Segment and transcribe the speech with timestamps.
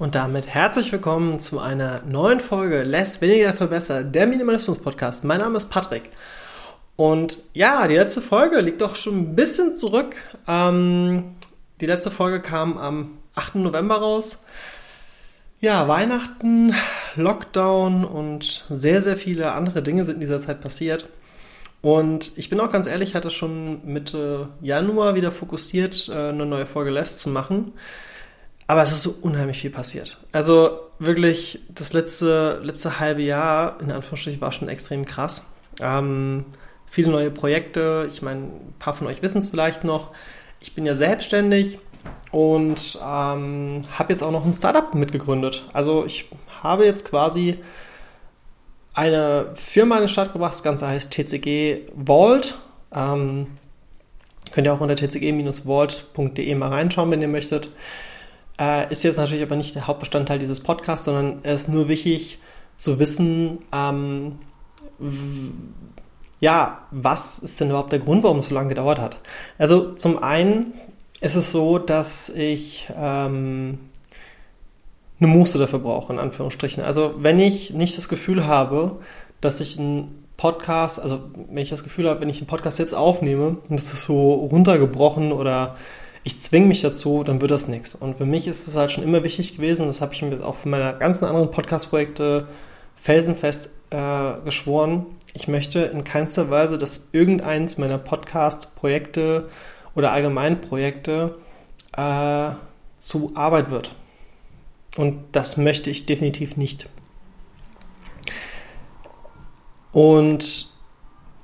[0.00, 5.24] Und damit herzlich willkommen zu einer neuen Folge Less, weniger, für besser, der Minimalismus-Podcast.
[5.24, 6.04] Mein Name ist Patrick.
[6.96, 10.16] Und ja, die letzte Folge liegt doch schon ein bisschen zurück.
[10.48, 11.34] Ähm,
[11.82, 13.56] die letzte Folge kam am 8.
[13.56, 14.38] November raus.
[15.60, 16.74] Ja, Weihnachten,
[17.16, 21.10] Lockdown und sehr, sehr viele andere Dinge sind in dieser Zeit passiert.
[21.82, 26.64] Und ich bin auch ganz ehrlich, hatte schon Mitte Januar wieder fokussiert, äh, eine neue
[26.64, 27.74] Folge Less zu machen.
[28.70, 30.16] Aber es ist so unheimlich viel passiert.
[30.30, 35.44] Also wirklich, das letzte, letzte halbe Jahr, in Anführungsstrichen, war schon extrem krass.
[35.80, 36.44] Ähm,
[36.86, 38.06] viele neue Projekte.
[38.12, 40.12] Ich meine, ein paar von euch wissen es vielleicht noch.
[40.60, 41.80] Ich bin ja selbstständig
[42.30, 45.64] und ähm, habe jetzt auch noch ein Startup mitgegründet.
[45.72, 46.30] Also ich
[46.62, 47.58] habe jetzt quasi
[48.94, 50.52] eine Firma in den Start gebracht.
[50.52, 52.56] Das Ganze heißt TCG Vault.
[52.94, 53.48] Ähm,
[54.52, 57.70] könnt ihr auch unter tcg-vault.de mal reinschauen, wenn ihr möchtet.
[58.60, 62.38] Äh, ist jetzt natürlich aber nicht der Hauptbestandteil dieses Podcasts, sondern es ist nur wichtig
[62.76, 64.38] zu wissen, ähm,
[66.40, 69.18] ja, was ist denn überhaupt der Grund, warum es so lange gedauert hat?
[69.58, 70.74] Also zum einen
[71.20, 73.78] ist es so, dass ich ähm,
[75.18, 76.82] eine Muße dafür brauche, in Anführungsstrichen.
[76.82, 79.00] Also wenn ich nicht das Gefühl habe,
[79.40, 82.94] dass ich einen Podcast, also wenn ich das Gefühl habe, wenn ich einen Podcast jetzt
[82.94, 85.76] aufnehme und es ist so runtergebrochen oder
[86.22, 87.94] ich zwinge mich dazu, dann wird das nichts.
[87.94, 90.54] Und für mich ist es halt schon immer wichtig gewesen, das habe ich mir auch
[90.54, 92.48] für meine ganzen anderen Podcast-Projekte
[92.94, 99.48] felsenfest äh, geschworen, ich möchte in keinster Weise, dass irgendeins meiner Podcast-Projekte
[99.94, 101.38] oder allgemein Projekte
[101.96, 102.50] äh,
[102.98, 103.94] zu Arbeit wird.
[104.96, 106.88] Und das möchte ich definitiv nicht.
[109.92, 110.69] Und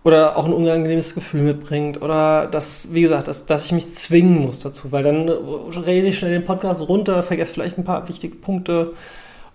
[0.07, 4.39] oder auch ein unangenehmes Gefühl mitbringt oder dass, wie gesagt, dass, dass ich mich zwingen
[4.39, 8.37] muss dazu, weil dann rede ich schnell den Podcast runter, vergesse vielleicht ein paar wichtige
[8.37, 8.93] Punkte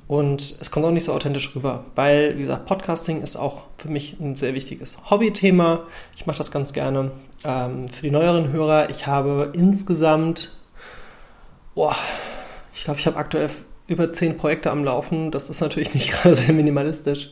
[0.10, 3.88] und es kommt auch nicht so authentisch rüber, weil, wie gesagt, Podcasting ist auch für
[3.88, 5.84] mich ein sehr wichtiges Hobbythema.
[6.18, 7.12] Ich mache das ganz gerne.
[7.46, 10.58] Ähm, für die neueren Hörer, ich habe insgesamt,
[11.76, 11.96] boah,
[12.74, 13.50] ich glaube, ich habe aktuell
[13.88, 15.32] über zehn Projekte am Laufen.
[15.32, 17.32] Das ist natürlich nicht gerade sehr minimalistisch.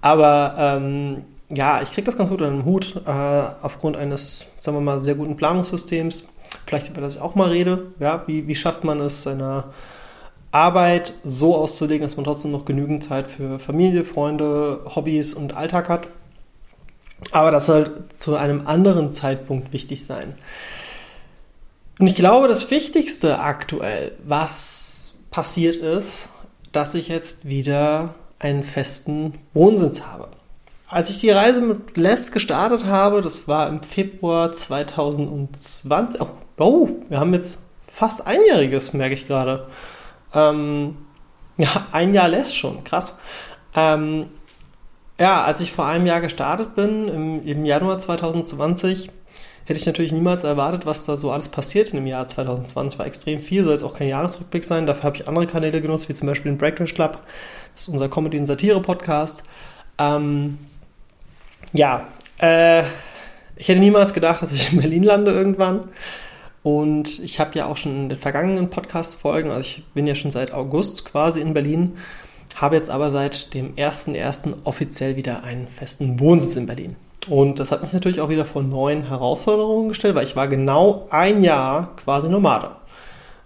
[0.00, 4.76] Aber ähm, ja, ich kriege das ganz gut unter den Hut, äh, aufgrund eines, sagen
[4.76, 6.24] wir mal, sehr guten Planungssystems.
[6.66, 7.92] Vielleicht über das ich auch mal rede.
[7.98, 9.72] Ja, wie, wie schafft man es, seiner
[10.50, 15.88] Arbeit so auszulegen, dass man trotzdem noch genügend Zeit für Familie, Freunde, Hobbys und Alltag
[15.88, 16.08] hat.
[17.32, 20.34] Aber das soll zu einem anderen Zeitpunkt wichtig sein.
[21.98, 26.30] Und ich glaube, das Wichtigste aktuell, was passiert ist,
[26.72, 30.28] dass ich jetzt wieder einen festen Wohnsitz habe.
[30.90, 36.20] Als ich die Reise mit Les gestartet habe, das war im Februar 2020.
[36.22, 36.28] Oh,
[36.58, 39.66] oh wir haben jetzt fast einjähriges, merke ich gerade.
[40.32, 40.96] Ähm,
[41.58, 43.18] ja, ein Jahr Les schon, krass.
[43.74, 44.28] Ähm,
[45.20, 49.10] ja, als ich vor einem Jahr gestartet bin, im, im Januar 2020,
[49.66, 52.98] hätte ich natürlich niemals erwartet, was da so alles passiert in dem Jahr 2020.
[52.98, 54.86] War extrem viel, soll jetzt auch kein Jahresrückblick sein.
[54.86, 57.18] Dafür habe ich andere Kanäle genutzt, wie zum Beispiel den Breakfast Club.
[57.74, 59.44] Das ist unser Comedy- und Satire-Podcast.
[59.98, 60.58] Ähm,
[61.72, 62.06] ja,
[62.38, 62.82] äh,
[63.56, 65.88] ich hätte niemals gedacht, dass ich in Berlin lande irgendwann.
[66.62, 70.30] Und ich habe ja auch schon in den vergangenen Podcast-Folgen, also ich bin ja schon
[70.30, 71.96] seit August quasi in Berlin,
[72.56, 74.54] habe jetzt aber seit dem 1.1.
[74.64, 76.96] offiziell wieder einen festen Wohnsitz in Berlin.
[77.28, 81.06] Und das hat mich natürlich auch wieder vor neuen Herausforderungen gestellt, weil ich war genau
[81.10, 82.70] ein Jahr quasi Nomade.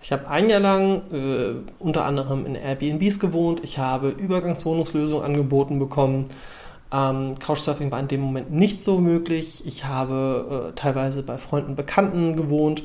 [0.03, 3.61] Ich habe ein Jahr lang äh, unter anderem in Airbnbs gewohnt.
[3.63, 6.27] Ich habe Übergangswohnungslösungen angeboten bekommen.
[6.93, 9.67] Ähm, Couchsurfing war in dem Moment nicht so möglich.
[9.67, 12.85] Ich habe äh, teilweise bei Freunden, Bekannten gewohnt.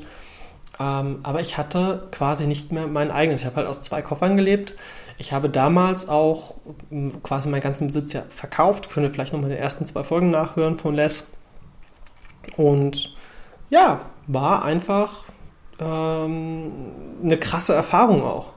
[0.79, 3.41] Ähm, aber ich hatte quasi nicht mehr mein eigenes.
[3.41, 4.73] Ich habe halt aus zwei Koffern gelebt.
[5.17, 6.55] Ich habe damals auch
[6.91, 8.89] ähm, quasi meinen ganzen Besitz ja verkauft.
[8.89, 11.25] Könnt ihr vielleicht nochmal die ersten zwei Folgen nachhören von Les.
[12.55, 13.13] Und
[13.69, 15.25] ja, war einfach
[15.79, 16.71] ähm,
[17.23, 18.53] eine krasse Erfahrung auch.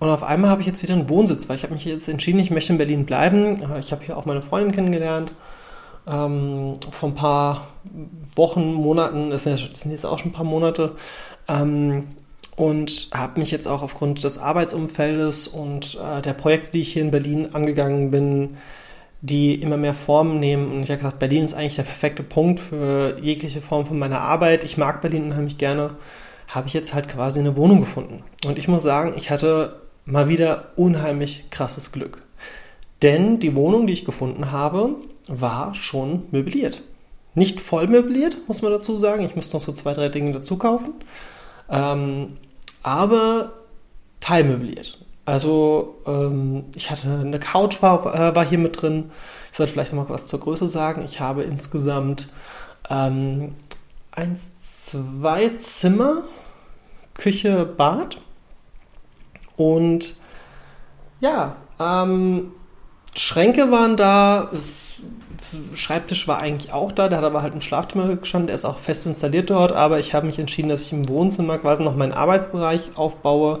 [0.00, 2.38] Und auf einmal habe ich jetzt wieder einen Wohnsitz, weil ich habe mich jetzt entschieden,
[2.38, 3.60] ich möchte in Berlin bleiben.
[3.62, 5.32] Äh, ich habe hier auch meine Freundin kennengelernt.
[6.06, 7.66] Ähm, vor ein paar
[8.34, 10.92] Wochen, Monaten, das sind, jetzt auch schon ein paar Monate.
[11.48, 12.04] Ähm,
[12.56, 17.02] und habe mich jetzt auch aufgrund des Arbeitsumfeldes und äh, der Projekte, die ich hier
[17.02, 18.56] in Berlin angegangen bin,
[19.20, 20.72] die immer mehr Formen nehmen.
[20.72, 24.20] Und ich habe gesagt, Berlin ist eigentlich der perfekte Punkt für jegliche Form von meiner
[24.20, 24.64] Arbeit.
[24.64, 25.94] Ich mag Berlin unheimlich gerne.
[26.48, 28.22] Habe ich jetzt halt quasi eine Wohnung gefunden.
[28.44, 32.22] Und ich muss sagen, ich hatte mal wieder unheimlich krasses Glück.
[33.02, 34.96] Denn die Wohnung, die ich gefunden habe,
[35.28, 36.82] war schon möbliert.
[37.34, 39.24] Nicht voll möbliert, muss man dazu sagen.
[39.24, 40.94] Ich musste noch so zwei, drei Dinge dazu kaufen.
[41.70, 42.38] Ähm,
[42.82, 43.52] aber
[44.20, 44.98] teilmöbliert.
[45.26, 49.10] Also ähm, ich hatte eine Couch war, äh, war hier mit drin.
[49.52, 51.04] Ich sollte vielleicht noch mal was zur Größe sagen.
[51.04, 52.30] Ich habe insgesamt
[52.88, 53.54] ähm,
[54.10, 56.22] eins, zwei Zimmer,
[57.14, 58.18] Küche, Bad
[59.58, 60.14] und
[61.20, 62.52] ja, ähm,
[63.14, 64.48] Schränke waren da.
[65.74, 68.78] Schreibtisch war eigentlich auch da, der hat aber halt im Schlafzimmer gestanden, der ist auch
[68.78, 72.12] fest installiert dort, aber ich habe mich entschieden, dass ich im Wohnzimmer quasi noch meinen
[72.12, 73.60] Arbeitsbereich aufbaue.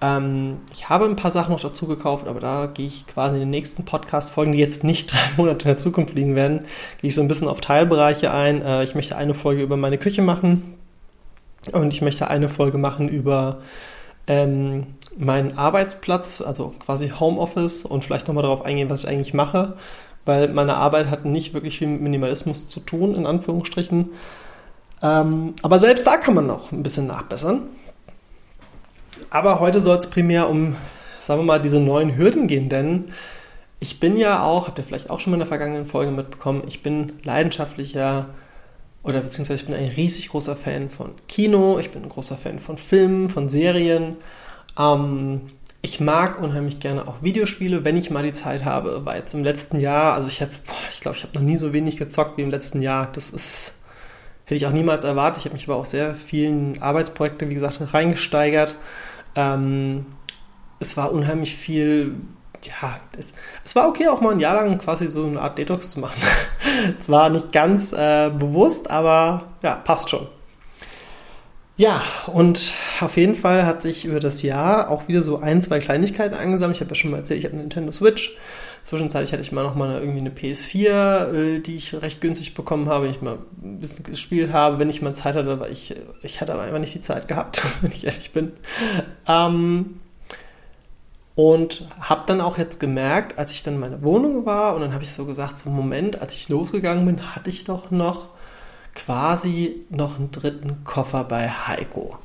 [0.00, 3.40] Ähm, ich habe ein paar Sachen noch dazu gekauft, aber da gehe ich quasi in
[3.40, 6.60] den nächsten Podcast-Folgen, die jetzt nicht drei Monate in der Zukunft liegen werden,
[7.00, 8.62] gehe ich so ein bisschen auf Teilbereiche ein.
[8.62, 10.74] Äh, ich möchte eine Folge über meine Küche machen
[11.72, 13.58] und ich möchte eine Folge machen über
[14.26, 19.74] ähm, meinen Arbeitsplatz, also quasi Homeoffice und vielleicht nochmal darauf eingehen, was ich eigentlich mache,
[20.24, 24.10] weil meine Arbeit hat nicht wirklich viel mit Minimalismus zu tun, in Anführungsstrichen.
[25.02, 27.62] Ähm, aber selbst da kann man noch ein bisschen nachbessern.
[29.30, 30.76] Aber heute soll es primär um,
[31.20, 33.12] sagen wir mal, diese neuen Hürden gehen, denn
[33.80, 36.62] ich bin ja auch, habt ihr vielleicht auch schon mal in der vergangenen Folge mitbekommen,
[36.66, 38.26] ich bin leidenschaftlicher
[39.02, 42.58] oder beziehungsweise ich bin ein riesig großer Fan von Kino, ich bin ein großer Fan
[42.58, 44.16] von Filmen, von Serien.
[44.78, 45.42] Ähm,
[45.82, 49.04] ich mag unheimlich gerne auch Videospiele, wenn ich mal die Zeit habe.
[49.04, 50.52] War jetzt im letzten Jahr, also ich habe,
[50.92, 53.10] ich glaube, ich habe noch nie so wenig gezockt wie im letzten Jahr.
[53.12, 53.76] Das ist,
[54.44, 55.38] hätte ich auch niemals erwartet.
[55.38, 58.76] Ich habe mich aber auch sehr vielen Arbeitsprojekte, wie gesagt, reingesteigert.
[59.36, 60.06] Ähm,
[60.80, 62.14] es war unheimlich viel
[62.66, 65.90] ja, es, es, war okay, auch mal ein Jahr lang quasi so eine Art Detox
[65.90, 66.20] zu machen.
[66.98, 70.26] Es war nicht ganz äh, bewusst, aber ja, passt schon.
[71.76, 75.80] Ja, und auf jeden Fall hat sich über das Jahr auch wieder so ein, zwei
[75.80, 76.76] Kleinigkeiten angesammelt.
[76.76, 78.36] Ich habe ja schon mal erzählt, ich habe eine Nintendo Switch.
[78.82, 82.88] Zwischenzeitlich hatte ich mal noch mal irgendwie eine PS4, äh, die ich recht günstig bekommen
[82.88, 85.94] habe, wenn ich mal ein bisschen gespielt habe, wenn ich mal Zeit hatte, weil ich,
[86.22, 88.52] ich hatte aber einfach nicht die Zeit gehabt, wenn ich ehrlich bin.
[89.26, 90.00] Ähm,
[91.34, 94.92] und habe dann auch jetzt gemerkt, als ich dann in meiner Wohnung war und dann
[94.92, 98.28] habe ich so gesagt, so Moment, als ich losgegangen bin, hatte ich doch noch
[98.94, 102.18] quasi noch einen dritten Koffer bei Heiko.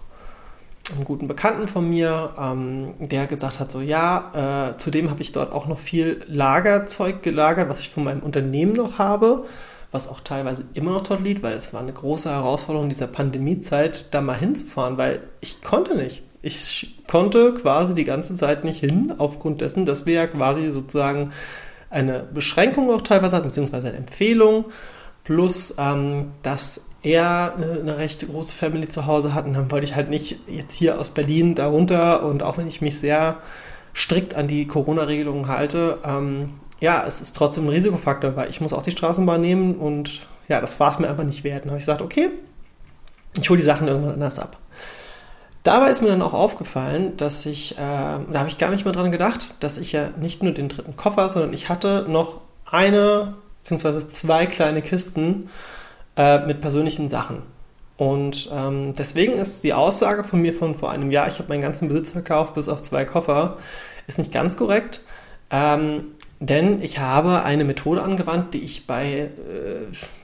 [0.96, 5.32] Einen guten Bekannten von mir, ähm, der gesagt hat, so ja, äh, zudem habe ich
[5.32, 9.46] dort auch noch viel Lagerzeug gelagert, was ich von meinem Unternehmen noch habe,
[9.92, 14.08] was auch teilweise immer noch dort liegt, weil es war eine große Herausforderung dieser Pandemiezeit,
[14.12, 16.24] da mal hinzufahren, weil ich konnte nicht.
[16.42, 21.32] Ich konnte quasi die ganze Zeit nicht hin, aufgrund dessen, dass wir ja quasi sozusagen
[21.90, 24.66] eine Beschränkung auch teilweise hatten, beziehungsweise eine Empfehlung,
[25.24, 29.96] plus ähm, dass er eine, recht große Family zu Hause hat und dann wollte ich
[29.96, 33.38] halt nicht jetzt hier aus Berlin darunter und auch wenn ich mich sehr
[33.96, 38.74] strikt an die Corona-Regelungen halte, ähm, ja, es ist trotzdem ein Risikofaktor, weil ich muss
[38.74, 41.64] auch die Straßenbahn nehmen und ja, das war es mir einfach nicht wert.
[41.64, 42.30] Dann habe ich gesagt, okay,
[43.40, 44.58] ich hole die Sachen irgendwann anders ab.
[45.64, 48.94] Dabei ist mir dann auch aufgefallen, dass ich, äh, da habe ich gar nicht mehr
[48.94, 53.36] dran gedacht, dass ich ja nicht nur den dritten Koffer, sondern ich hatte noch eine
[53.64, 54.08] bzw.
[54.08, 55.50] zwei kleine Kisten
[56.20, 57.42] äh, mit persönlichen Sachen.
[57.96, 61.62] Und ähm, deswegen ist die Aussage von mir von vor einem Jahr, ich habe meinen
[61.62, 63.58] ganzen Besitz verkauft bis auf zwei Koffer,
[64.06, 65.02] ist nicht ganz korrekt.
[65.50, 66.08] Ähm,
[66.42, 69.30] denn ich habe eine Methode angewandt, die ich bei, äh,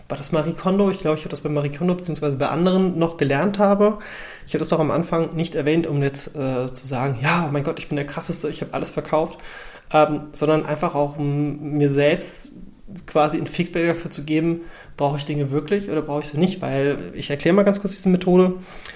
[0.09, 0.89] war das Marie Kondo?
[0.89, 2.35] Ich glaube, ich habe das bei Marie Kondo bzw.
[2.35, 3.99] bei anderen noch gelernt habe.
[4.47, 7.51] Ich habe das auch am Anfang nicht erwähnt, um jetzt äh, zu sagen, ja, oh
[7.53, 9.39] mein Gott, ich bin der krasseste, ich habe alles verkauft,
[9.93, 12.53] ähm, sondern einfach auch, um mir selbst
[13.07, 14.61] quasi ein Feedback dafür zu geben,
[14.95, 17.95] brauche ich Dinge wirklich oder brauche ich sie nicht, weil ich erkläre mal ganz kurz
[17.95, 18.55] diese Methode.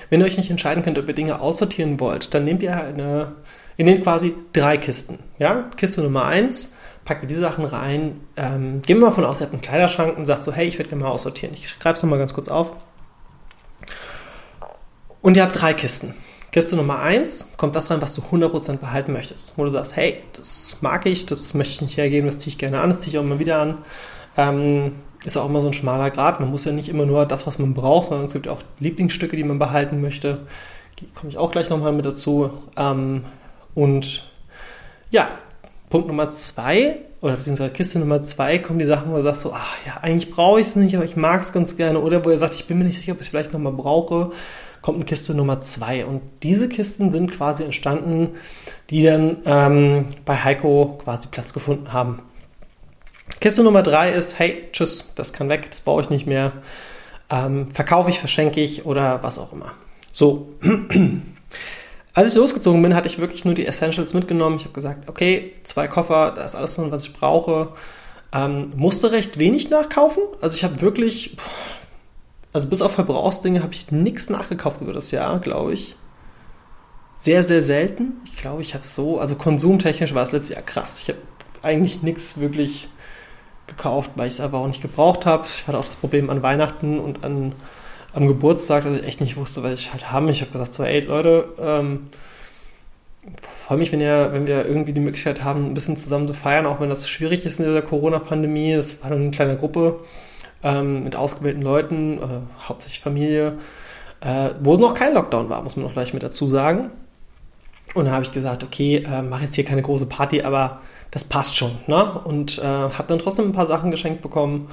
[0.10, 3.34] Wenn ihr euch nicht entscheiden könnt, ob ihr Dinge aussortieren wollt, dann nehmt ihr eine,
[3.78, 5.20] ihr nehmt quasi drei Kisten.
[5.40, 5.70] Ja?
[5.76, 9.46] Kiste Nummer eins, packt ihr die Sachen rein, ähm, gehen wir mal von aus, ihr
[9.46, 11.56] habt einen Kleiderschrank und sagt so, hey, ich würde gerne mal aussortieren.
[11.56, 12.78] Ich greife es nochmal ganz kurz auf.
[15.22, 16.14] Und ihr habt drei Kisten.
[16.52, 19.54] Kiste Nummer eins kommt das rein, was du 100% behalten möchtest.
[19.56, 22.58] Wo du sagst, hey, das mag ich, das möchte ich nicht hergeben, das ziehe ich
[22.58, 23.78] gerne an, das ziehe ich auch immer wieder an.
[24.36, 24.94] Ähm,
[25.26, 26.40] ist auch immer so ein schmaler Grad.
[26.40, 29.36] Man muss ja nicht immer nur das, was man braucht, sondern es gibt auch Lieblingsstücke,
[29.36, 30.40] die man behalten möchte.
[31.00, 32.52] Die komme ich auch gleich nochmal mit dazu.
[32.76, 33.24] Ähm,
[33.76, 34.28] und
[35.12, 35.30] ja,
[35.90, 39.54] Punkt Nummer zwei, oder beziehungsweise Kiste Nummer zwei, kommen die Sachen, wo du sagst so,
[39.54, 42.00] ach ja, eigentlich brauche ich es nicht, aber ich mag es ganz gerne.
[42.00, 44.32] Oder wo er sagt, ich bin mir nicht sicher, ob ich es vielleicht nochmal brauche
[44.82, 46.06] kommt eine Kiste Nummer zwei.
[46.06, 48.30] Und diese Kisten sind quasi entstanden,
[48.90, 52.22] die dann ähm, bei Heiko quasi Platz gefunden haben.
[53.40, 56.54] Kiste Nummer drei ist, hey, tschüss, das kann weg, das brauche ich nicht mehr.
[57.30, 59.72] Ähm, verkaufe ich, verschenke ich oder was auch immer.
[60.12, 60.50] So.
[62.14, 64.58] Als ich losgezogen bin, hatte ich wirklich nur die Essentials mitgenommen.
[64.58, 67.70] Ich habe gesagt, okay, zwei Koffer, da ist alles drin, was ich brauche.
[68.34, 70.24] Ähm, musste recht wenig nachkaufen.
[70.42, 71.38] Also ich habe wirklich,
[72.54, 75.96] also bis auf Verbrauchsdinge habe ich nichts nachgekauft über das Jahr, glaube ich.
[77.16, 78.22] sehr, sehr selten.
[78.26, 81.02] Ich glaube, ich habe so, also konsumtechnisch war es letztes Jahr krass.
[81.02, 81.20] Ich habe
[81.62, 82.88] eigentlich nichts wirklich
[83.68, 85.46] gekauft, weil ich es aber auch nicht gebraucht habe.
[85.46, 87.54] Ich hatte auch das Problem an Weihnachten und an,
[88.14, 90.30] am Geburtstag, dass ich echt nicht wusste, was ich halt haben.
[90.30, 92.08] Ich habe gesagt so, ey Leute, ähm,
[93.68, 96.66] freue mich, wenn, ihr, wenn wir irgendwie die Möglichkeit haben, ein bisschen zusammen zu feiern,
[96.66, 98.74] auch wenn das schwierig ist in dieser Corona-Pandemie.
[98.74, 100.00] Das war dann eine kleine Gruppe
[100.64, 103.58] ähm, mit ausgewählten Leuten, äh, hauptsächlich Familie,
[104.22, 106.92] äh, wo es noch kein Lockdown war, muss man noch gleich mit dazu sagen.
[107.96, 111.24] Und dann habe ich gesagt, okay, äh, mache jetzt hier keine große Party, aber das
[111.24, 111.72] passt schon.
[111.88, 112.22] Ne?
[112.24, 114.70] Und äh, habe dann trotzdem ein paar Sachen geschenkt bekommen,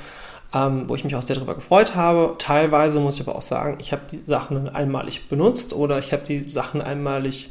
[0.55, 2.35] ähm, wo ich mich auch sehr darüber gefreut habe.
[2.39, 6.25] Teilweise muss ich aber auch sagen, ich habe die Sachen einmalig benutzt oder ich habe
[6.25, 7.51] die Sachen einmalig,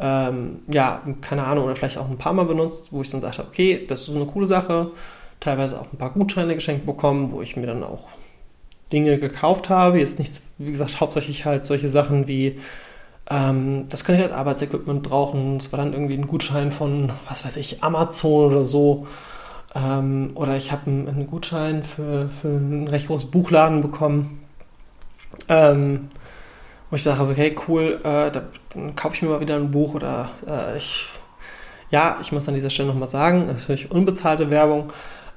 [0.00, 3.42] ähm, ja, keine Ahnung, oder vielleicht auch ein paar Mal benutzt, wo ich dann sagte,
[3.42, 4.90] okay, das ist eine coole Sache.
[5.40, 8.08] Teilweise auch ein paar Gutscheine geschenkt bekommen, wo ich mir dann auch
[8.92, 9.98] Dinge gekauft habe.
[10.00, 12.58] Jetzt nicht, wie gesagt, hauptsächlich halt solche Sachen wie
[13.30, 15.58] ähm, das kann ich als Arbeitsequipment brauchen.
[15.58, 19.06] Es war dann irgendwie ein Gutschein von, was weiß ich, Amazon oder so.
[19.74, 24.42] Ähm, oder ich habe einen, einen, Gutschein für, für einen recht großen Buchladen bekommen.
[25.48, 26.08] Ähm,
[26.90, 28.42] wo ich sage, okay, cool, äh, da
[28.96, 31.06] kaufe ich mir mal wieder ein Buch oder äh, ich,
[31.90, 34.90] ja, ich muss an dieser Stelle nochmal sagen, das ist natürlich unbezahlte Werbung.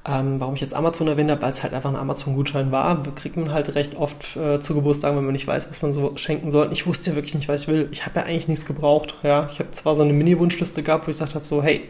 [0.04, 3.36] Ähm, warum ich jetzt Amazon erwähnt habe, weil es halt einfach ein Amazon-Gutschein war, kriegt
[3.36, 6.50] man halt recht oft äh, zu Geburtstagen, wenn man nicht weiß, was man so schenken
[6.50, 6.72] soll.
[6.72, 7.88] Ich wusste ja wirklich nicht, was ich will.
[7.92, 9.14] Ich habe ja eigentlich nichts gebraucht.
[9.22, 11.88] Ja, ich habe zwar so eine Mini-Wunschliste gehabt, wo ich gesagt habe, so hey,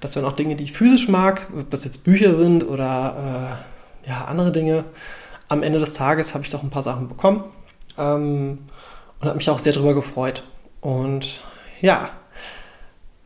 [0.00, 3.58] das wären auch Dinge, die ich physisch mag, ob das jetzt Bücher sind oder
[4.06, 4.84] äh, ja andere Dinge.
[5.48, 7.44] Am Ende des Tages habe ich doch ein paar Sachen bekommen
[7.98, 8.58] ähm,
[9.20, 10.44] und habe mich auch sehr darüber gefreut.
[10.80, 11.40] Und
[11.82, 12.08] ja,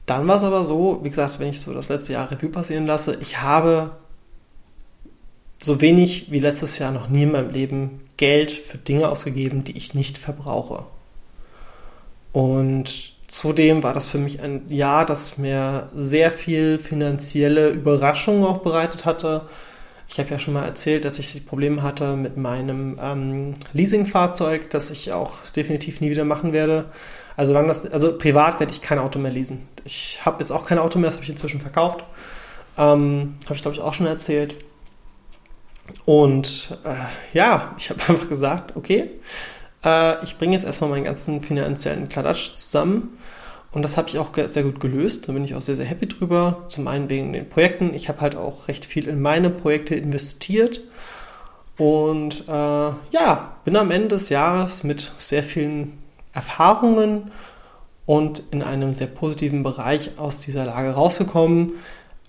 [0.06, 2.86] dann war es aber so, wie gesagt, wenn ich so das letzte Jahr Revue passieren
[2.86, 3.92] lasse, ich habe
[5.58, 9.76] so wenig wie letztes Jahr noch nie in meinem Leben Geld für Dinge ausgegeben, die
[9.76, 10.84] ich nicht verbrauche.
[12.32, 18.58] Und zudem war das für mich ein Jahr, das mir sehr viel finanzielle Überraschungen auch
[18.58, 19.42] bereitet hatte.
[20.08, 24.90] Ich habe ja schon mal erzählt, dass ich Probleme hatte mit meinem ähm, Leasingfahrzeug, das
[24.90, 26.86] ich auch definitiv nie wieder machen werde.
[27.36, 29.68] Also, das, also privat werde ich kein Auto mehr leasen.
[29.84, 32.04] Ich habe jetzt auch kein Auto mehr, das habe ich inzwischen verkauft.
[32.76, 34.54] Ähm, habe ich, glaube ich, auch schon erzählt.
[36.04, 36.94] Und äh,
[37.36, 39.10] ja, ich habe einfach gesagt, okay,
[39.84, 43.16] äh, ich bringe jetzt erstmal meinen ganzen finanziellen Kladatsch zusammen.
[43.70, 45.28] Und das habe ich auch sehr gut gelöst.
[45.28, 46.64] Da bin ich auch sehr, sehr happy drüber.
[46.68, 47.92] Zum einen wegen den Projekten.
[47.92, 50.80] Ich habe halt auch recht viel in meine Projekte investiert.
[51.76, 55.98] Und äh, ja, bin am Ende des Jahres mit sehr vielen
[56.32, 57.30] Erfahrungen
[58.06, 61.74] und in einem sehr positiven Bereich aus dieser Lage rausgekommen.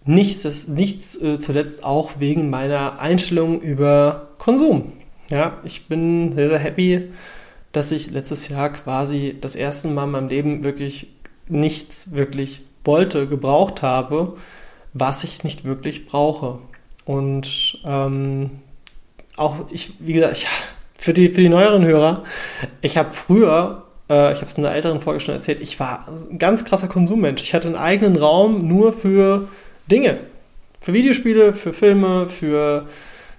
[0.05, 4.93] Nichts, nichts äh, zuletzt auch wegen meiner Einstellung über Konsum.
[5.29, 7.09] Ja, ich bin sehr, sehr happy,
[7.71, 11.07] dass ich letztes Jahr quasi das erste Mal in meinem Leben wirklich
[11.47, 14.37] nichts wirklich wollte, gebraucht habe,
[14.93, 16.59] was ich nicht wirklich brauche.
[17.05, 18.49] Und ähm,
[19.35, 20.47] auch ich, wie gesagt, ich,
[20.97, 22.23] für, die, für die neueren Hörer,
[22.81, 26.07] ich habe früher, äh, ich habe es in der älteren Folge schon erzählt, ich war
[26.07, 27.43] ein ganz krasser Konsummensch.
[27.43, 29.47] Ich hatte einen eigenen Raum nur für
[29.89, 30.21] Dinge.
[30.81, 32.87] Für Videospiele, für Filme, für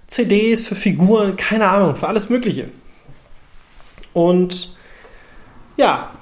[0.07, 2.69] CDs, für Figuren, keine Ahnung, für alles Mögliche.
[4.13, 4.77] Und
[5.77, 6.13] ja,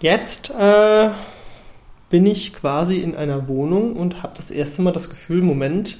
[0.00, 1.10] jetzt äh,
[2.10, 5.98] bin ich quasi in einer Wohnung und habe das erste Mal das Gefühl, Moment,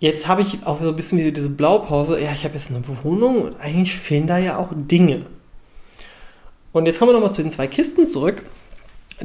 [0.00, 3.42] jetzt habe ich auch so ein bisschen diese Blaupause, ja, ich habe jetzt eine Wohnung
[3.42, 5.26] und eigentlich fehlen da ja auch Dinge.
[6.72, 8.42] Und jetzt kommen wir nochmal zu den zwei Kisten zurück.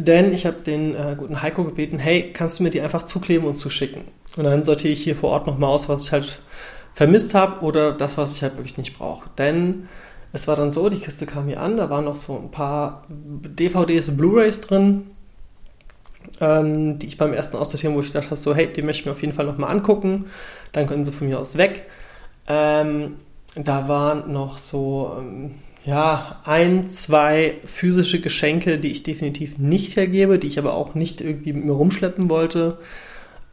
[0.06, 3.46] Denn ich habe den äh, guten Heiko gebeten, hey, kannst du mir die einfach zukleben
[3.46, 4.04] und zuschicken?
[4.38, 6.40] Und dann sortiere ich hier vor Ort nochmal aus, was ich halt
[6.94, 9.30] vermisst habe oder das, was ich halt wirklich nicht brauche.
[9.38, 9.90] Denn
[10.32, 13.04] es war dann so, die Kiste kam hier an, da waren noch so ein paar
[13.10, 15.10] DVDs, Blu-rays drin,
[16.40, 19.06] ähm, die ich beim ersten Aussortieren, wo ich gedacht habe, so, hey, die möchte ich
[19.06, 20.28] mir auf jeden Fall nochmal angucken,
[20.72, 21.88] dann können sie von mir aus weg.
[22.48, 23.16] Ähm,
[23.56, 25.18] da waren noch so...
[25.20, 25.52] Ähm,
[25.86, 31.22] ja, ein, zwei physische Geschenke, die ich definitiv nicht hergebe, die ich aber auch nicht
[31.22, 32.78] irgendwie mit mir rumschleppen wollte.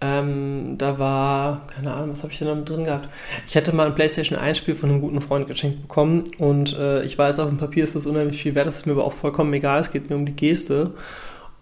[0.00, 3.08] Ähm, da war, keine Ahnung, was habe ich denn da drin gehabt?
[3.46, 7.02] Ich hätte mal ein PlayStation 1 Spiel von einem guten Freund geschenkt bekommen und äh,
[7.04, 9.14] ich weiß, auf dem Papier ist das unheimlich viel wert, das ist mir aber auch
[9.14, 10.92] vollkommen egal, es geht mir um die Geste.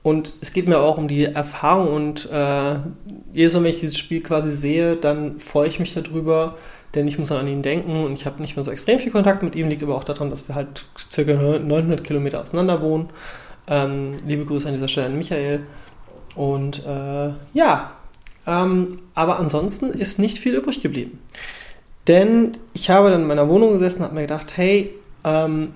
[0.02, 2.76] Und es geht mir auch um die Erfahrung und äh,
[3.33, 6.56] jedes Mal, wenn ich dieses Spiel quasi sehe, dann freue ich mich darüber,
[6.94, 9.12] denn ich muss dann an ihn denken und ich habe nicht mehr so extrem viel
[9.12, 13.10] Kontakt mit ihm, liegt aber auch daran, dass wir halt circa 900 Kilometer auseinander wohnen.
[13.66, 15.66] Ähm, liebe Grüße an dieser Stelle an Michael.
[16.34, 17.92] Und äh, ja,
[18.46, 21.18] ähm, aber ansonsten ist nicht viel übrig geblieben.
[22.06, 25.74] Denn ich habe dann in meiner Wohnung gesessen und habe mir gedacht, hey, ähm,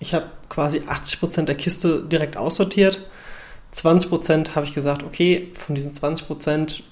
[0.00, 3.06] ich habe quasi 80% der Kiste direkt aussortiert.
[3.74, 6.82] 20% habe ich gesagt, okay, von diesen 20%,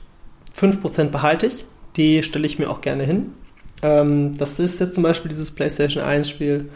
[0.58, 1.64] 5% behalte ich.
[1.96, 3.32] Die stelle ich mir auch gerne hin.
[3.83, 6.71] Ähm, das ist jetzt zum Beispiel dieses PlayStation 1 Spiel.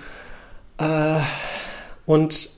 [0.79, 1.21] Äh,
[2.07, 2.51] und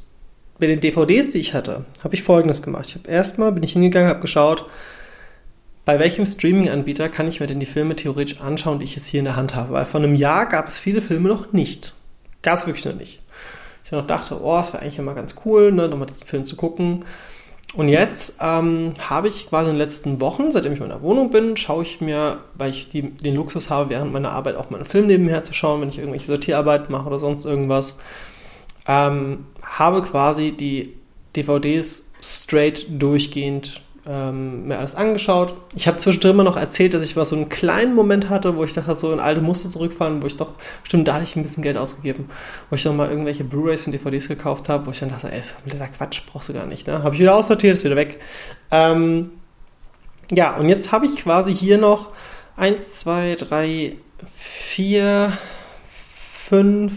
[0.59, 2.87] bei den DVDs, die ich hatte, habe ich folgendes gemacht.
[2.89, 4.67] Ich habe erstmal bin ich hingegangen, habe geschaut,
[5.85, 9.19] bei welchem Streaming-Anbieter kann ich mir denn die Filme theoretisch anschauen, die ich jetzt hier
[9.19, 9.73] in der Hand habe?
[9.73, 11.95] Weil vor einem Jahr gab es viele Filme noch nicht.
[12.43, 13.21] Gab es wirklich noch nicht.
[13.85, 16.57] Ich noch dachte, oh, es wäre eigentlich immer ganz cool, ne, nochmal diesen Film zu
[16.57, 17.05] gucken.
[17.75, 21.31] Und jetzt ähm, habe ich quasi in den letzten Wochen, seitdem ich in meiner Wohnung
[21.31, 24.77] bin, schaue ich mir, weil ich die, den Luxus habe, während meiner Arbeit auch mal
[24.77, 27.99] einen Film nebenher zu schauen, wenn ich irgendwelche Sortierarbeit mache oder sonst irgendwas,
[28.87, 30.95] ähm, habe quasi die
[31.35, 35.55] DVDs straight durchgehend ähm, mir alles angeschaut.
[35.77, 38.65] Ich habe zwischendrin immer noch erzählt, dass ich mal so einen kleinen Moment hatte, wo
[38.65, 41.43] ich dachte, so in alte Muster zurückfallen, wo ich doch, stimmt, da hatte ich ein
[41.43, 42.29] bisschen Geld ausgegeben,
[42.69, 45.39] wo ich noch mal irgendwelche Blu-rays und DVDs gekauft habe, wo ich dann dachte, ey,
[45.39, 46.87] ist kompletter Quatsch, brauchst du gar nicht.
[46.87, 47.03] Ne?
[47.03, 48.21] Habe ich wieder aussortiert, ist wieder weg.
[48.71, 49.31] Ähm,
[50.31, 52.13] ja, und jetzt habe ich quasi hier noch
[52.57, 53.97] 1, 2, 3,
[54.35, 55.33] 4,
[56.49, 56.93] 5,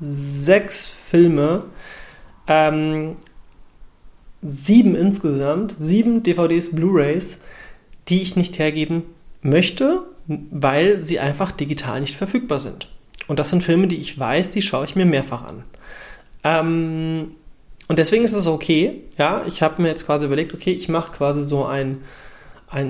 [0.00, 1.64] 6 Filme.
[2.46, 3.16] Ähm,
[4.42, 7.40] sieben insgesamt, sieben DVDs, Blu-rays,
[8.08, 9.04] die ich nicht hergeben
[9.42, 12.88] möchte, weil sie einfach digital nicht verfügbar sind.
[13.26, 15.64] Und das sind Filme, die ich weiß, die schaue ich mir mehrfach an.
[16.42, 17.32] Ähm,
[17.88, 19.02] und deswegen ist es okay.
[19.18, 22.02] Ja, ich habe mir jetzt quasi überlegt, okay, ich mache quasi so einen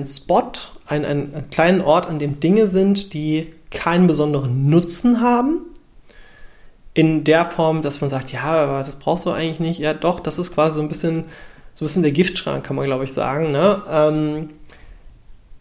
[0.05, 0.51] Spot,
[0.85, 5.61] einen, einen kleinen Ort, an dem Dinge sind, die keinen besonderen Nutzen haben,
[6.93, 9.79] in der Form, dass man sagt, ja, aber das brauchst du eigentlich nicht.
[9.79, 11.25] Ja, doch, das ist quasi so ein bisschen,
[11.73, 13.51] so ein bisschen der Giftschrank, kann man glaube ich sagen.
[13.51, 13.81] Ne?
[13.89, 14.49] Ähm,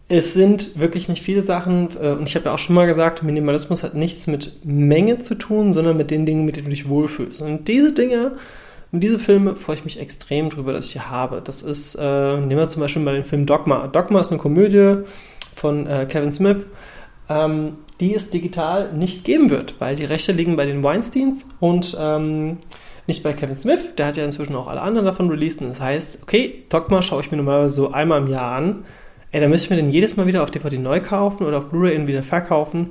[0.09, 3.23] es sind wirklich nicht viele Sachen, äh, und ich habe ja auch schon mal gesagt,
[3.23, 6.89] Minimalismus hat nichts mit Menge zu tun, sondern mit den Dingen, mit denen du dich
[6.89, 7.43] wohlfühlst.
[7.43, 8.33] Und diese Dinge,
[8.91, 11.41] und diese Filme freue ich mich extrem drüber, dass ich hier habe.
[11.45, 13.87] Das ist, äh, nehmen wir zum Beispiel mal den Film Dogma.
[13.87, 15.05] Dogma ist eine Komödie
[15.55, 16.67] von äh, Kevin Smith
[17.29, 21.97] ähm, die es digital nicht geben wird, weil die Rechte liegen bei den Weinsteins und
[22.01, 22.59] ähm,
[23.07, 23.95] nicht bei Kevin Smith.
[23.99, 25.61] Der hat ja inzwischen auch alle anderen davon released.
[25.61, 28.85] Und das heißt, okay, Dogma schaue ich mir normalerweise so einmal im Jahr an.
[29.33, 31.67] Ey, da müsste ich mir den jedes Mal wieder auf DVD neu kaufen oder auf
[31.67, 32.91] Blu-ray wieder verkaufen.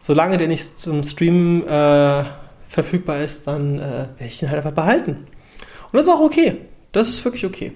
[0.00, 2.24] Solange der nicht zum Streamen äh,
[2.68, 5.12] verfügbar ist, dann äh, werde ich den halt einfach behalten.
[5.12, 6.58] Und das ist auch okay.
[6.92, 7.72] Das ist wirklich okay.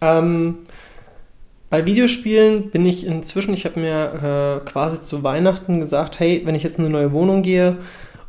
[0.00, 0.58] Ähm,
[1.68, 6.54] bei Videospielen bin ich inzwischen, ich habe mir äh, quasi zu Weihnachten gesagt, hey, wenn
[6.54, 7.78] ich jetzt in eine neue Wohnung gehe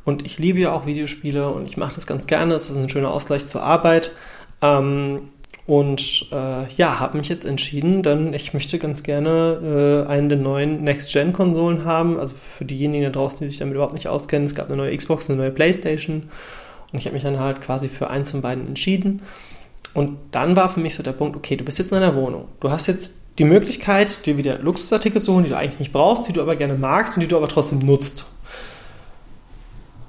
[0.06, 2.90] und ich liebe ja auch Videospiele und ich mache das ganz gerne, es ist ein
[2.90, 4.12] schöner Ausgleich zur Arbeit.
[4.62, 5.30] Ähm,
[5.68, 10.38] und äh, ja, habe mich jetzt entschieden, denn ich möchte ganz gerne äh, einen der
[10.38, 12.18] neuen Next-Gen-Konsolen haben.
[12.18, 14.96] Also für diejenigen da draußen, die sich damit überhaupt nicht auskennen, es gab eine neue
[14.96, 16.30] Xbox, eine neue Playstation.
[16.94, 19.22] Und ich habe mich dann halt quasi für eins von beiden entschieden.
[19.94, 22.48] Und dann war für mich so der Punkt, okay, du bist jetzt in einer Wohnung.
[22.62, 26.28] Du hast jetzt die Möglichkeit, dir wieder Luxusartikel zu holen, die du eigentlich nicht brauchst,
[26.28, 28.26] die du aber gerne magst und die du aber trotzdem nutzt.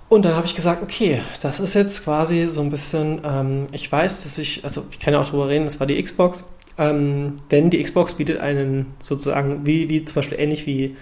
[0.08, 3.90] Und dann habe ich gesagt, okay, das ist jetzt quasi so ein bisschen, ähm, ich
[3.92, 6.46] weiß, dass ich, also ich kann ja auch drüber reden, das war die Xbox,
[6.78, 10.96] ähm, denn die Xbox bietet einen sozusagen, wie, wie zum Beispiel ähnlich wie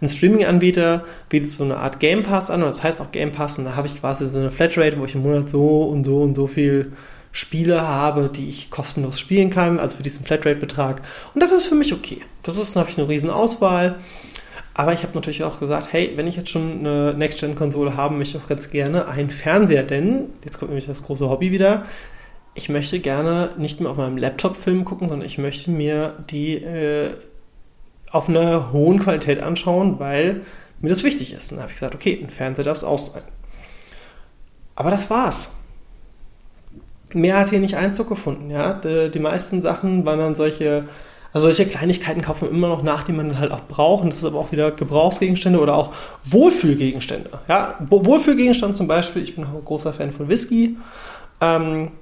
[0.00, 3.58] ein Streaming-Anbieter, bietet so eine Art Game Pass an, und das heißt auch Game Pass,
[3.58, 6.22] und da habe ich quasi so eine Flatrate, wo ich im Monat so und so
[6.22, 6.92] und so viel
[7.32, 11.00] Spiele habe, die ich kostenlos spielen kann, also für diesen Flatrate-Betrag.
[11.34, 12.20] Und das ist für mich okay.
[12.42, 13.96] Das ist, habe ich eine riesen Auswahl.
[14.74, 18.36] Aber ich habe natürlich auch gesagt, hey, wenn ich jetzt schon eine Next-Gen-Konsole habe, möchte
[18.36, 21.84] ich auch ganz gerne einen Fernseher, denn, jetzt kommt nämlich das große Hobby wieder,
[22.54, 26.56] ich möchte gerne nicht mehr auf meinem Laptop Film gucken, sondern ich möchte mir die
[26.56, 27.10] äh,
[28.10, 30.42] auf einer hohen Qualität anschauen, weil
[30.80, 31.50] mir das wichtig ist.
[31.50, 33.22] Und dann habe ich gesagt, okay, ein Fernseher darf es auch sein.
[34.74, 35.52] Aber das war's
[37.14, 38.50] mehr hat hier nicht Einzug gefunden.
[38.50, 38.74] Ja?
[38.74, 40.84] Die, die meisten Sachen waren dann solche,
[41.32, 44.04] also solche Kleinigkeiten kauft man immer noch nach, die man dann halt auch braucht.
[44.04, 45.92] Und das ist aber auch wieder Gebrauchsgegenstände oder auch
[46.24, 47.30] Wohlfühlgegenstände.
[47.48, 47.76] Ja?
[47.88, 50.76] Wohlfühlgegenstand zum Beispiel, ich bin auch ein großer Fan von Whisky.
[51.40, 51.92] Ähm,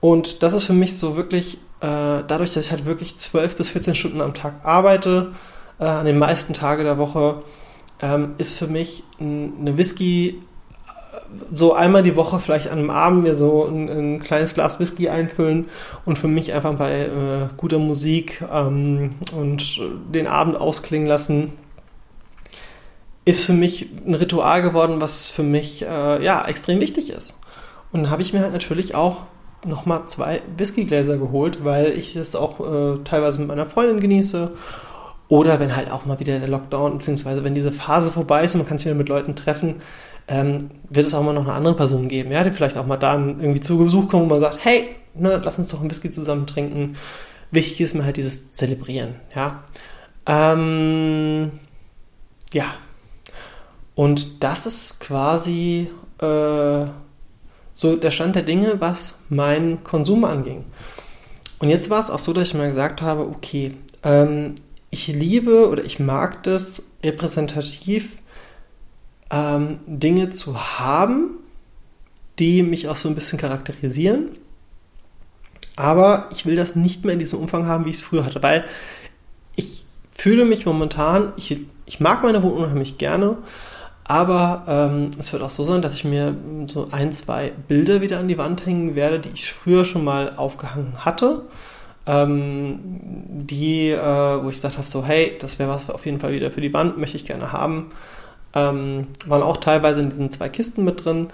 [0.00, 3.70] und das ist für mich so wirklich, äh, dadurch, dass ich halt wirklich 12 bis
[3.70, 5.32] 14 Stunden am Tag arbeite,
[5.78, 7.40] äh, an den meisten Tagen der Woche,
[8.00, 10.40] ähm, ist für mich eine Whisky
[11.52, 15.08] so einmal die Woche vielleicht an einem Abend mir so ein, ein kleines Glas Whisky
[15.08, 15.66] einfüllen
[16.04, 19.80] und für mich einfach bei äh, guter Musik ähm, und
[20.12, 21.52] den Abend ausklingen lassen,
[23.24, 27.38] ist für mich ein Ritual geworden, was für mich äh, ja extrem wichtig ist.
[27.92, 29.24] Und dann habe ich mir halt natürlich auch
[29.66, 34.52] nochmal zwei Whiskygläser geholt, weil ich es auch äh, teilweise mit meiner Freundin genieße
[35.28, 38.62] Oder wenn halt auch mal wieder der Lockdown, beziehungsweise wenn diese Phase vorbei ist und
[38.62, 39.82] man kann sich wieder mit Leuten treffen,
[40.28, 42.96] ähm, wird es auch mal noch eine andere Person geben, ja, die vielleicht auch mal
[42.96, 46.10] da irgendwie zu Besuch kommt und man sagt, hey, ne, lass uns doch ein Whisky
[46.10, 46.96] zusammen trinken.
[47.50, 49.64] Wichtig ist mir halt dieses Zelebrieren, ja.
[50.26, 51.50] Ähm,
[52.52, 52.74] ja.
[53.94, 55.88] Und das ist quasi
[56.20, 56.86] äh,
[57.74, 60.64] so der Stand der Dinge, was meinen Konsum anging.
[61.58, 63.72] Und jetzt war es auch so, dass ich mal gesagt habe, okay,
[64.04, 64.54] ähm,
[64.90, 68.18] ich liebe oder ich mag das repräsentativ
[69.30, 71.36] ähm, Dinge zu haben,
[72.38, 74.30] die mich auch so ein bisschen charakterisieren.
[75.76, 78.42] Aber ich will das nicht mehr in diesem Umfang haben, wie ich es früher hatte,
[78.42, 78.64] weil
[79.54, 83.38] ich fühle mich momentan, ich, ich mag meine Wohnung unheimlich gerne,
[84.08, 86.34] aber ähm, es wird auch so sein, dass ich mir
[86.66, 90.34] so ein, zwei Bilder wieder an die Wand hängen werde, die ich früher schon mal
[90.36, 91.42] aufgehangen hatte.
[92.06, 92.78] Ähm,
[93.28, 96.50] die, äh, wo ich gesagt habe, so, hey, das wäre was auf jeden Fall wieder
[96.50, 97.90] für die Wand, möchte ich gerne haben.
[98.54, 101.28] Ähm, waren auch teilweise in diesen zwei Kisten mit drin.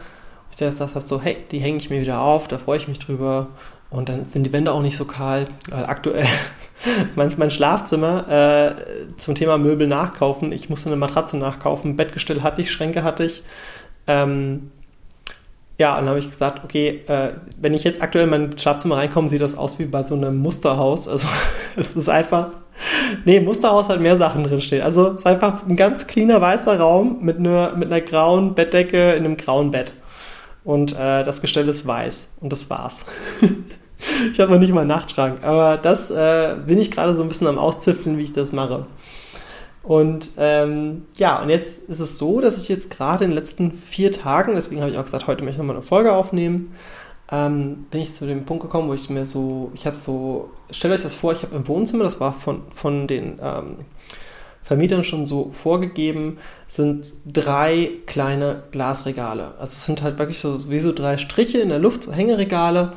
[0.56, 3.48] Ich habe, so, hey, die hänge ich mir wieder auf, da freue ich mich drüber.
[3.90, 6.26] Und dann sind die Wände auch nicht so kahl, weil aktuell
[7.14, 8.74] mein, mein Schlafzimmer äh,
[9.16, 10.52] zum Thema Möbel nachkaufen.
[10.52, 13.42] Ich musste eine Matratze nachkaufen, Bettgestell hatte ich, Schränke hatte ich.
[14.06, 14.70] Ähm,
[15.78, 18.96] ja, und dann habe ich gesagt, okay, äh, wenn ich jetzt aktuell in mein Schlafzimmer
[18.96, 21.08] reinkomme, sieht das aus wie bei so einem Musterhaus.
[21.08, 21.26] Also
[21.76, 22.52] es ist einfach,
[23.24, 24.82] nee, Musterhaus hat mehr Sachen drinstehen.
[24.82, 29.12] Also es ist einfach ein ganz cleaner weißer Raum mit einer, mit einer grauen Bettdecke
[29.12, 29.92] in einem grauen Bett.
[30.64, 32.34] Und äh, das Gestell ist weiß.
[32.40, 33.06] Und das war's.
[34.32, 35.42] ich habe noch nicht mal einen Nachtschrank.
[35.42, 38.86] Aber das äh, bin ich gerade so ein bisschen am Auszüfteln, wie ich das mache.
[39.82, 43.72] Und ähm, ja, und jetzt ist es so, dass ich jetzt gerade in den letzten
[43.72, 46.74] vier Tagen, deswegen habe ich auch gesagt, heute möchte ich nochmal eine Folge aufnehmen,
[47.30, 50.94] ähm, bin ich zu dem Punkt gekommen, wo ich mir so, ich habe so, stellt
[50.94, 53.78] euch das vor, ich habe im Wohnzimmer, das war von, von den ähm,
[54.62, 59.54] Vermietern schon so vorgegeben, sind drei kleine Glasregale.
[59.58, 62.92] Also es sind halt wirklich so wie so drei Striche in der Luft, so Hängeregale.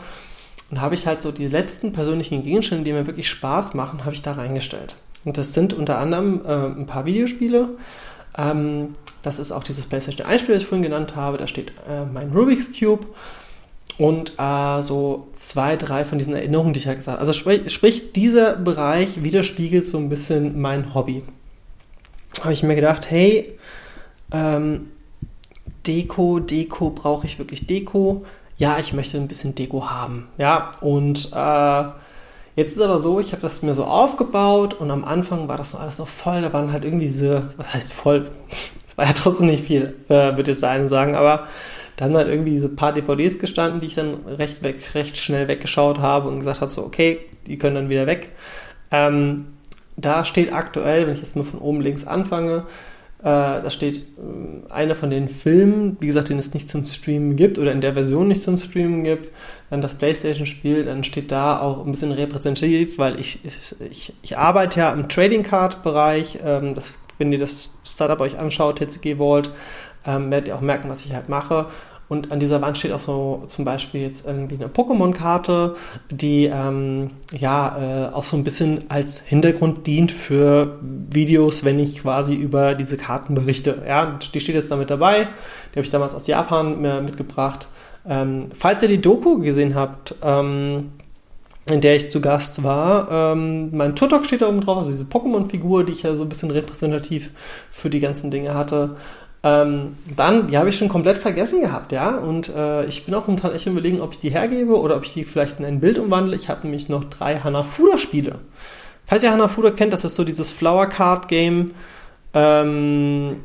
[0.69, 4.13] Und habe ich halt so die letzten persönlichen Gegenstände, die mir wirklich Spaß machen, habe
[4.13, 4.95] ich da reingestellt.
[5.23, 7.69] Und das sind unter anderem äh, ein paar Videospiele.
[8.37, 8.89] Ähm,
[9.23, 11.37] das ist auch dieses PlayStation 1 Spiel, das ich vorhin genannt habe.
[11.37, 13.07] Da steht äh, mein Rubik's Cube
[13.97, 17.21] und äh, so zwei, drei von diesen Erinnerungen, die ich halt gesagt habe.
[17.21, 21.23] Also sprich, sprich, dieser Bereich widerspiegelt so ein bisschen mein Hobby.
[22.41, 23.57] Habe ich mir gedacht, hey,
[24.31, 24.91] ähm,
[25.87, 28.25] Deko, Deko, brauche ich wirklich Deko?
[28.57, 30.27] Ja, ich möchte ein bisschen Deko haben.
[30.37, 31.85] Ja, und äh,
[32.57, 35.73] Jetzt ist aber so, ich habe das mir so aufgebaut und am Anfang war das
[35.73, 36.41] noch alles noch voll.
[36.41, 38.27] Da waren halt irgendwie diese, was heißt voll?
[38.87, 41.43] Es war ja trotzdem nicht viel, äh, würde ich sagen, sagen, aber
[41.97, 45.47] da haben halt irgendwie diese paar DVDs gestanden, die ich dann recht, weg, recht schnell
[45.47, 48.31] weggeschaut habe und gesagt habe, so, okay, die können dann wieder weg.
[48.91, 49.47] Ähm,
[49.97, 52.65] da steht aktuell, wenn ich jetzt mal von oben links anfange,
[53.19, 57.35] äh, da steht äh, einer von den Filmen, wie gesagt, den es nicht zum Streamen
[57.35, 59.33] gibt oder in der Version nicht zum Streamen gibt,
[59.71, 63.39] dann das PlayStation-Spiel, dann steht da auch ein bisschen repräsentativ, weil ich,
[63.89, 66.39] ich, ich arbeite ja im Trading Card-Bereich.
[66.45, 66.75] Ähm,
[67.17, 69.51] wenn ihr das Startup euch anschaut, TCG Vault,
[70.07, 71.67] ähm, werdet ihr auch merken, was ich halt mache.
[72.09, 75.75] Und an dieser Wand steht auch so zum Beispiel jetzt irgendwie eine Pokémon-Karte,
[76.09, 82.01] die ähm, ja äh, auch so ein bisschen als Hintergrund dient für Videos, wenn ich
[82.01, 83.83] quasi über diese Karten berichte.
[83.85, 85.27] Ja, die steht jetzt damit dabei.
[85.73, 87.67] Die habe ich damals aus Japan mitgebracht.
[88.07, 90.91] Ähm, falls ihr die Doku gesehen habt, ähm,
[91.69, 93.33] in der ich zu Gast war.
[93.33, 96.29] Ähm, mein Turtok steht da oben drauf, also diese Pokémon-Figur, die ich ja so ein
[96.29, 97.31] bisschen repräsentativ
[97.71, 98.95] für die ganzen Dinge hatte.
[99.43, 102.15] Ähm, dann, die habe ich schon komplett vergessen gehabt, ja.
[102.17, 105.13] Und äh, ich bin auch momentan echt überlegen, ob ich die hergebe oder ob ich
[105.13, 106.35] die vielleicht in ein Bild umwandle.
[106.35, 108.39] Ich habe nämlich noch drei Hanafuda-Spiele.
[109.05, 111.71] Falls ihr Hanafuda kennt, das ist so dieses Flower Card Game.
[112.33, 113.37] Ähm,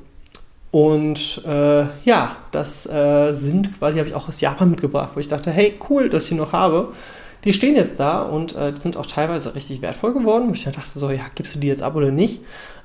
[0.72, 5.28] und äh, ja, das äh, sind quasi, habe ich auch aus Japan mitgebracht, wo ich
[5.28, 6.92] dachte, hey, cool, dass ich die noch habe.
[7.44, 10.48] Die stehen jetzt da und äh, sind auch teilweise richtig wertvoll geworden.
[10.48, 12.40] Wo ich dachte so, ja, gibst du die jetzt ab oder nicht?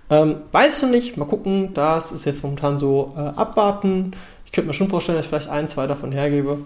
[0.10, 1.74] Ähm, weiß ich noch nicht, mal gucken.
[1.74, 4.12] Das ist jetzt momentan so äh, abwarten.
[4.46, 6.60] Ich könnte mir schon vorstellen, dass ich vielleicht ein, zwei davon hergebe.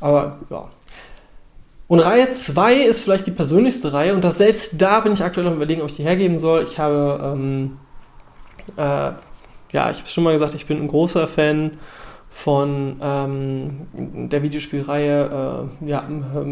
[0.00, 0.62] Aber ja.
[1.88, 5.44] Und Reihe 2 ist vielleicht die persönlichste Reihe und das, selbst da bin ich aktuell
[5.44, 6.62] noch überlegen, ob ich die hergeben soll.
[6.62, 7.76] Ich habe, ähm,
[8.78, 11.72] äh, ja, ich habe schon mal gesagt, ich bin ein großer Fan
[12.32, 16.02] von ähm, der Videospielreihe, äh, ja,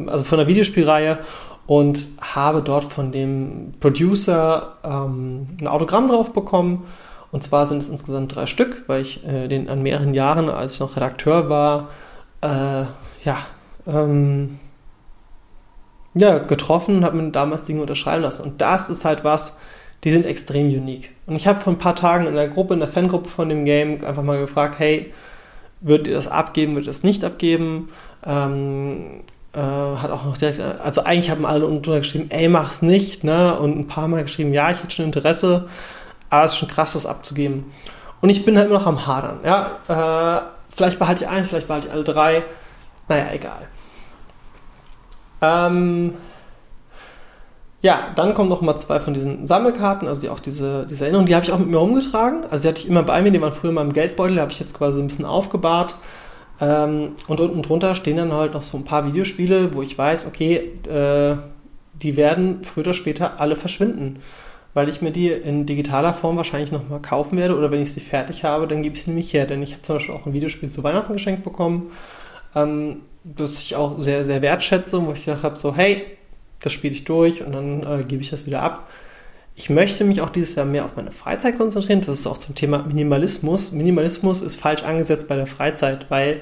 [0.06, 1.18] also von der Videospielreihe
[1.66, 6.86] und habe dort von dem Producer ähm, ein Autogramm drauf bekommen.
[7.32, 10.74] Und zwar sind es insgesamt drei Stück, weil ich äh, den an mehreren Jahren, als
[10.74, 11.88] ich noch Redakteur war,
[12.42, 12.84] äh,
[13.24, 13.38] ja,
[13.86, 14.58] ähm,
[16.12, 18.42] ja, getroffen und habe mir damals Dinge unterschreiben lassen.
[18.42, 19.56] Und das ist halt was,
[20.04, 21.10] die sind extrem unique.
[21.26, 23.64] Und ich habe vor ein paar Tagen in der Gruppe, in der Fangruppe von dem
[23.64, 25.12] Game einfach mal gefragt, hey,
[25.80, 27.88] würdet ihr das abgeben, würdet ihr das nicht abgeben?
[28.24, 33.58] Ähm, äh, hat auch noch direkt, also eigentlich haben alle untergeschrieben, ey, mach's nicht, ne?
[33.58, 35.68] Und ein paar Mal geschrieben, ja, ich hätte schon Interesse,
[36.28, 37.64] aber es ist schon krass, das abzugeben.
[38.20, 40.38] Und ich bin halt immer noch am Hadern, ja.
[40.38, 42.44] Äh, vielleicht behalte ich eins, vielleicht behalte ich alle drei.
[43.08, 43.62] Naja, egal.
[45.42, 46.14] Ähm,
[47.82, 51.26] ja, dann kommen noch mal zwei von diesen Sammelkarten, also die auch diese, diese Erinnerung,
[51.26, 52.44] die habe ich auch mit mir rumgetragen.
[52.50, 54.60] Also die hatte ich immer bei mir, die waren früher in meinem Geldbeutel, habe ich
[54.60, 55.94] jetzt quasi ein bisschen aufgebahrt.
[56.60, 60.26] Ähm, und unten drunter stehen dann halt noch so ein paar Videospiele, wo ich weiß,
[60.26, 61.36] okay, äh,
[61.94, 64.18] die werden früher oder später alle verschwinden.
[64.74, 68.00] Weil ich mir die in digitaler Form wahrscheinlich nochmal kaufen werde oder wenn ich sie
[68.00, 69.46] fertig habe, dann gebe ich sie nämlich her.
[69.46, 71.90] Denn ich habe zum Beispiel auch ein Videospiel zu Weihnachten geschenkt bekommen,
[72.54, 76.04] ähm, das ich auch sehr, sehr wertschätze, wo ich gedacht habe, so, hey,
[76.60, 78.88] das spiele ich durch und dann äh, gebe ich das wieder ab.
[79.56, 82.00] Ich möchte mich auch dieses Jahr mehr auf meine Freizeit konzentrieren.
[82.00, 83.72] Das ist auch zum Thema Minimalismus.
[83.72, 86.40] Minimalismus ist falsch angesetzt bei der Freizeit, weil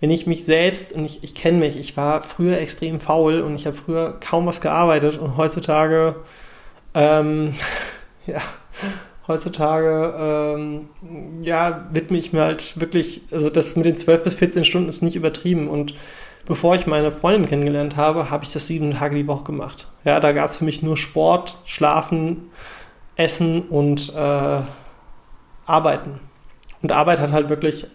[0.00, 3.54] wenn ich mich selbst, und ich, ich kenne mich, ich war früher extrem faul und
[3.54, 6.16] ich habe früher kaum was gearbeitet und heutzutage,
[6.94, 7.54] ähm,
[8.26, 8.40] ja,
[9.26, 10.88] heutzutage, ähm,
[11.42, 15.02] ja, widme ich mir halt wirklich, also das mit den 12 bis 14 Stunden ist
[15.02, 15.94] nicht übertrieben und
[16.46, 19.88] bevor ich meine Freundin kennengelernt habe, habe ich das sieben Tage die Woche gemacht.
[20.04, 22.50] Ja, da gab es für mich nur Sport, Schlafen,
[23.16, 24.60] Essen und äh,
[25.66, 26.20] Arbeiten.
[26.82, 27.86] Und Arbeit hat halt wirklich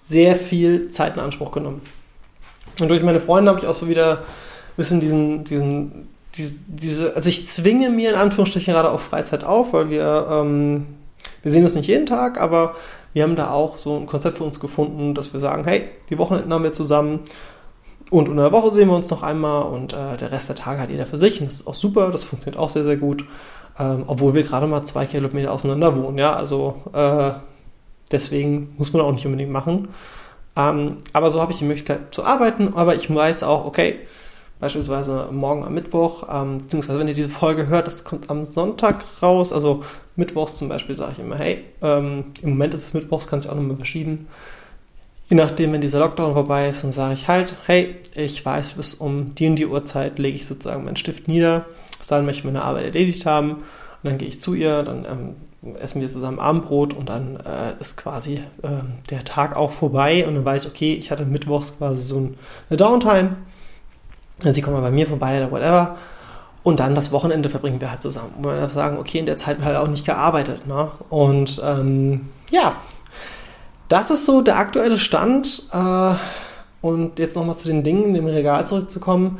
[0.00, 1.82] sehr viel Zeit in Anspruch genommen.
[2.80, 4.24] Und durch meine Freunde habe ich auch so wieder ein
[4.76, 9.72] bisschen diesen, diesen, diese, diese, also ich zwinge mir in Anführungsstrichen gerade auch Freizeit auf,
[9.72, 10.86] weil wir, ähm,
[11.42, 12.74] wir sehen uns nicht jeden Tag, aber
[13.12, 16.18] wir haben da auch so ein Konzept für uns gefunden, dass wir sagen, hey, die
[16.18, 17.20] Wochenenden haben wir zusammen
[18.10, 20.80] und in der Woche sehen wir uns noch einmal und äh, der Rest der Tage
[20.80, 21.40] hat jeder für sich.
[21.40, 23.24] Und das ist auch super, das funktioniert auch sehr, sehr gut.
[23.78, 26.34] Ähm, obwohl wir gerade mal zwei Kilometer auseinander wohnen, ja.
[26.34, 27.32] Also äh,
[28.12, 29.88] deswegen muss man auch nicht unbedingt machen.
[30.56, 33.98] Ähm, aber so habe ich die Möglichkeit zu arbeiten, aber ich weiß auch, okay,
[34.60, 39.04] beispielsweise morgen am Mittwoch, ähm, beziehungsweise wenn ihr diese Folge hört, das kommt am Sonntag
[39.20, 39.82] raus, also
[40.14, 43.50] Mittwochs zum Beispiel sage ich immer, hey, ähm, im Moment ist es Mittwochs, kann sich
[43.50, 44.28] auch nochmal verschieben
[45.28, 48.94] je nachdem, wenn dieser Lockdown vorbei ist, dann sage ich halt, hey, ich weiß, bis
[48.94, 51.66] um die und die Uhrzeit lege ich sozusagen meinen Stift nieder.
[51.98, 53.50] Bis dahin möchte ich meine Arbeit erledigt haben.
[53.52, 53.62] Und
[54.04, 57.96] dann gehe ich zu ihr, dann ähm, essen wir zusammen Abendbrot und dann äh, ist
[57.96, 58.68] quasi äh,
[59.10, 60.26] der Tag auch vorbei.
[60.26, 62.16] Und dann weiß ich, okay, ich hatte mittwochs quasi so
[62.68, 63.36] eine Downtime.
[64.44, 65.96] Sie kommt mal bei mir vorbei oder whatever.
[66.62, 68.32] Und dann das Wochenende verbringen wir halt zusammen.
[68.38, 70.66] Und wir sagen, okay, in der Zeit wird halt auch nicht gearbeitet.
[70.66, 70.90] Ne?
[71.08, 72.76] Und ähm, ja,
[73.88, 75.68] das ist so der aktuelle Stand.
[75.72, 76.14] Äh,
[76.80, 79.38] und jetzt nochmal zu den Dingen im Regal zurückzukommen.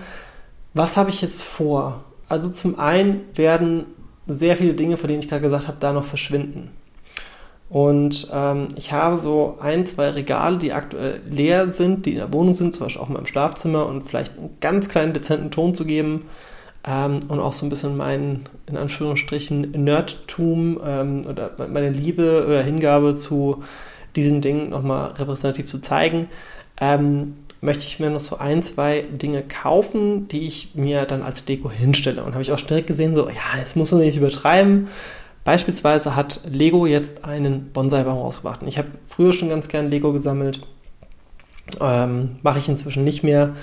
[0.74, 2.04] Was habe ich jetzt vor?
[2.28, 3.86] Also zum einen werden
[4.26, 6.70] sehr viele Dinge, von denen ich gerade gesagt habe, da noch verschwinden.
[7.68, 12.32] Und ähm, ich habe so ein, zwei Regale, die aktuell leer sind, die in der
[12.32, 15.74] Wohnung sind, zum Beispiel auch in meinem Schlafzimmer und vielleicht einen ganz kleinen dezenten Ton
[15.74, 16.26] zu geben
[16.86, 22.62] ähm, und auch so ein bisschen meinen, in Anführungsstrichen, Nerdtum ähm, oder meine Liebe oder
[22.62, 23.64] Hingabe zu
[24.16, 26.28] diesen Dingen nochmal repräsentativ zu zeigen,
[26.80, 31.44] ähm, möchte ich mir noch so ein, zwei Dinge kaufen, die ich mir dann als
[31.44, 32.22] Deko hinstelle.
[32.22, 34.88] Und habe ich auch direkt gesehen, so, ja, das muss man nicht übertreiben.
[35.44, 38.62] Beispielsweise hat Lego jetzt einen Bonsai-Baum rausgebracht.
[38.64, 40.60] ich habe früher schon ganz gern Lego gesammelt.
[41.80, 43.54] Ähm, Mache ich inzwischen nicht mehr.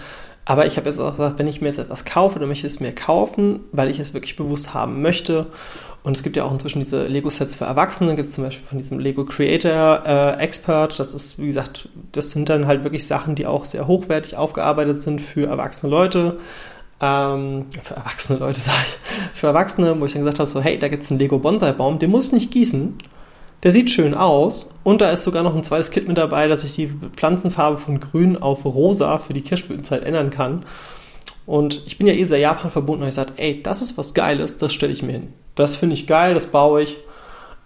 [0.46, 2.74] Aber ich habe jetzt auch gesagt, wenn ich mir jetzt etwas kaufe, dann möchte ich
[2.74, 5.48] es mir kaufen, weil ich es wirklich bewusst haben möchte.
[6.04, 8.16] Und es gibt ja auch inzwischen diese Lego-Sets für Erwachsene.
[8.16, 11.00] Gibt es zum Beispiel von diesem Lego Creator äh, Expert.
[11.00, 15.00] Das ist, wie gesagt, das sind dann halt wirklich Sachen, die auch sehr hochwertig aufgearbeitet
[15.00, 16.39] sind für erwachsene Leute.
[17.00, 19.39] Ähm, für erwachsene Leute sage ich.
[19.39, 22.00] Für Erwachsene, wo ich dann gesagt habe, so, hey, da gibt es einen Lego Bonsai-Baum,
[22.00, 22.96] den muss ich nicht gießen.
[23.63, 26.66] Der sieht schön aus und da ist sogar noch ein zweites Kit mit dabei, dass
[26.66, 30.66] ich die Pflanzenfarbe von grün auf rosa für die Kirschblütenzeit ändern kann.
[31.46, 34.13] Und ich bin ja eh sehr Japan verbunden und ich sage, ey, das ist was
[34.13, 35.34] Geiles, das stelle ich mir hin.
[35.56, 36.98] Das finde ich geil, das baue ich.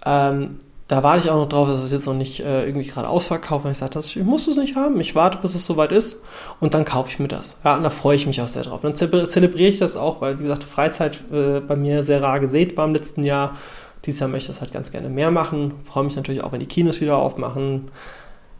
[0.05, 3.09] Ähm, da warte ich auch noch drauf, dass es jetzt noch nicht äh, irgendwie gerade
[3.09, 3.65] ausverkauft.
[3.65, 4.99] Und ich sage, ich muss es nicht haben.
[5.01, 6.23] Ich warte, bis es soweit ist
[6.61, 7.57] und dann kaufe ich mir das.
[7.65, 8.81] Ja, und da freue ich mich auch sehr drauf.
[8.81, 12.77] Dann zelebriere ich das auch, weil, wie gesagt, Freizeit äh, bei mir sehr rar gesät
[12.77, 13.57] war im letzten Jahr.
[14.05, 15.73] Dieses Jahr möchte ich das halt ganz gerne mehr machen.
[15.83, 17.89] Freue mich natürlich auch, wenn die Kinos wieder aufmachen.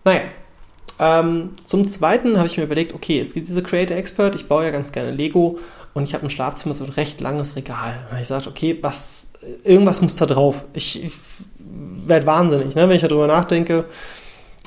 [0.03, 0.21] Naja.
[0.99, 4.65] Ähm, zum Zweiten habe ich mir überlegt, okay, es gibt diese Creator Expert, ich baue
[4.65, 5.59] ja ganz gerne Lego
[5.97, 7.95] und ich habe im Schlafzimmer so ein recht langes Regal.
[8.11, 9.29] Und ich sagte, okay, was,
[9.63, 10.65] irgendwas muss da drauf.
[10.73, 11.13] Ich, ich
[11.59, 13.85] werde wahnsinnig, ne, wenn ich darüber nachdenke.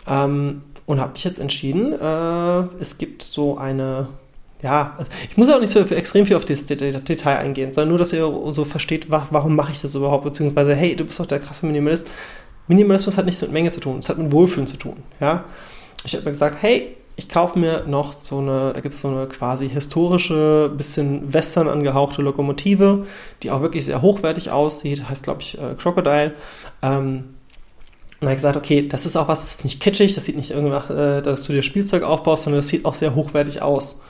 [0.08, 4.08] Ähm, und habe mich jetzt entschieden, äh, es gibt so eine
[4.60, 7.98] ja, also ich muss auch nicht so extrem viel auf das Detail eingehen, sondern nur,
[7.98, 11.38] dass ihr so versteht, warum mache ich das überhaupt, beziehungsweise, hey, du bist doch der
[11.38, 12.10] krasse Minimalist.
[12.66, 15.44] Minimalismus hat nichts mit Menge zu tun, es hat mit Wohlfühlen zu tun, ja.
[16.04, 19.09] Ich habe mir gesagt, hey, ich kaufe mir noch so eine, da gibt es so
[19.09, 23.04] eine quasi historische, bisschen western angehauchte Lokomotive,
[23.42, 26.33] die auch wirklich sehr hochwertig aussieht, heißt glaube ich äh, Crocodile.
[26.80, 27.35] Ähm,
[28.20, 30.37] und habe ich gesagt, okay, das ist auch was, das ist nicht kitschig, das sieht
[30.37, 34.00] nicht irgendwas, äh, dass du dir Spielzeug aufbaust, sondern das sieht auch sehr hochwertig aus.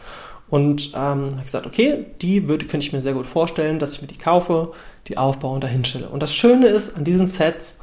[0.49, 4.03] Und ähm, habe gesagt, okay, die würde, könnte ich mir sehr gut vorstellen, dass ich
[4.03, 4.71] mir die kaufe,
[5.09, 6.09] die aufbaue und dahin stelle.
[6.09, 7.81] Und das Schöne ist an diesen Sets,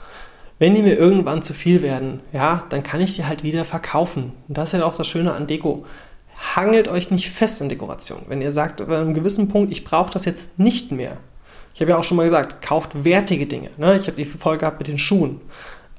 [0.59, 4.33] wenn die mir irgendwann zu viel werden, ja, dann kann ich die halt wieder verkaufen.
[4.47, 5.85] Und das ist ja auch das Schöne an Deko.
[6.55, 8.23] Hangelt euch nicht fest in Dekoration.
[8.27, 11.17] Wenn ihr sagt, an einem gewissen Punkt, ich brauche das jetzt nicht mehr.
[11.73, 13.69] Ich habe ja auch schon mal gesagt, kauft wertige Dinge.
[13.77, 13.95] Ne?
[13.95, 15.41] Ich habe die Folge gehabt mit den Schuhen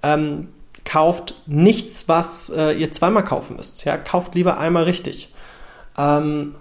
[0.03, 0.49] ähm,
[0.85, 3.85] kauft nichts, was äh, ihr zweimal kaufen müsst.
[3.85, 5.33] Ja, kauft lieber einmal richtig.
[5.97, 6.55] Ähm,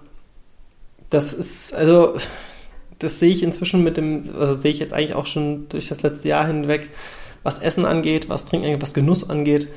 [1.09, 2.15] das ist, also,
[2.99, 6.01] das sehe ich inzwischen mit dem, also sehe ich jetzt eigentlich auch schon durch das
[6.01, 6.89] letzte Jahr hinweg,
[7.43, 9.71] was Essen angeht, was Trinken angeht, was Genuss angeht.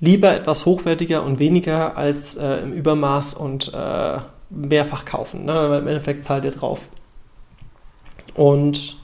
[0.00, 4.18] Lieber etwas hochwertiger und weniger als äh, im Übermaß und äh,
[4.50, 5.44] mehrfach kaufen.
[5.44, 5.78] Ne?
[5.78, 6.88] Im Endeffekt zahlt ihr drauf.
[8.34, 8.96] Und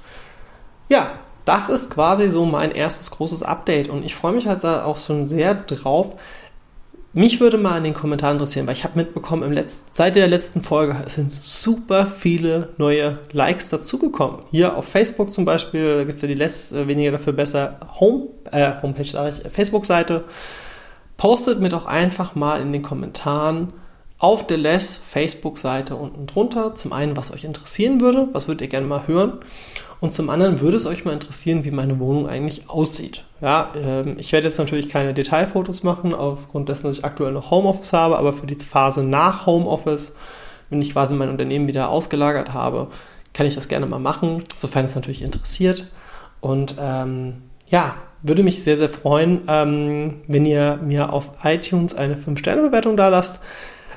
[0.88, 4.84] ja, das ist quasi so mein erstes großes Update und ich freue mich halt da
[4.84, 6.16] auch schon sehr drauf.
[7.18, 10.28] Mich würde mal in den Kommentaren interessieren, weil ich habe mitbekommen, im Letz seit der
[10.28, 14.40] letzten Folge sind super viele neue Likes dazugekommen.
[14.50, 17.80] Hier auf Facebook zum Beispiel, da gibt es ja die Less äh, weniger dafür besser
[17.98, 20.24] Home, äh, Homepage, Facebook-Seite.
[21.16, 23.72] Postet mir doch einfach mal in den Kommentaren
[24.18, 26.74] auf der Less Facebook-Seite unten drunter.
[26.74, 29.38] Zum einen, was euch interessieren würde, was würdet ihr gerne mal hören.
[30.00, 33.24] Und zum anderen würde es euch mal interessieren, wie meine Wohnung eigentlich aussieht.
[33.40, 37.50] Ja, ähm, ich werde jetzt natürlich keine Detailfotos machen, aufgrund dessen, dass ich aktuell noch
[37.50, 40.14] Homeoffice habe, aber für die Phase nach Homeoffice,
[40.68, 42.88] wenn ich quasi mein Unternehmen wieder ausgelagert habe,
[43.32, 45.90] kann ich das gerne mal machen, sofern es natürlich interessiert.
[46.40, 52.14] Und ähm, ja, würde mich sehr, sehr freuen, ähm, wenn ihr mir auf iTunes eine
[52.16, 53.40] 5-Sterne-Bewertung da lasst.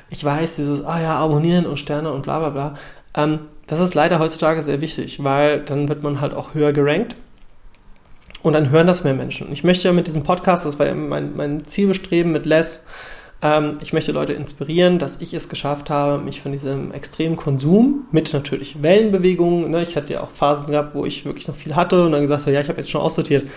[0.08, 2.74] Ich weiß, dieses, ah ja, abonnieren und Sterne und bla bla bla.
[3.14, 7.14] Ähm, das ist leider heutzutage sehr wichtig, weil dann wird man halt auch höher gerankt
[8.42, 9.52] und dann hören das mehr Menschen.
[9.52, 12.84] Ich möchte ja mit diesem Podcast, das war ja mein, mein Zielbestreben mit Les,
[13.42, 18.08] ähm, ich möchte Leute inspirieren, dass ich es geschafft habe, mich von diesem extremen Konsum
[18.10, 21.76] mit natürlich Wellenbewegungen, ne, ich hatte ja auch Phasen gehabt, wo ich wirklich noch viel
[21.76, 23.48] hatte und dann gesagt habe, ja, ich habe jetzt schon aussortiert.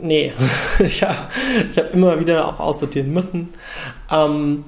[0.00, 0.32] Nee,
[0.78, 1.16] ich habe
[1.70, 3.52] ich hab immer wieder auch aussortieren müssen.
[4.10, 4.64] Ähm,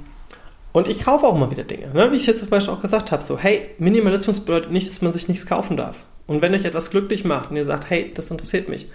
[0.76, 1.88] und ich kaufe auch mal wieder Dinge.
[1.94, 2.12] Ne?
[2.12, 5.10] Wie ich jetzt zum Beispiel auch gesagt habe, so, hey, Minimalismus bedeutet nicht, dass man
[5.10, 6.04] sich nichts kaufen darf.
[6.26, 8.86] Und wenn euch etwas glücklich macht und ihr sagt, hey, das interessiert mich,